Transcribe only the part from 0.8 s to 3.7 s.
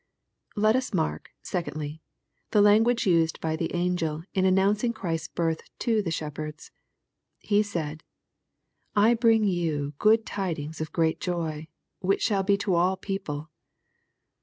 mark, secondly, the language used by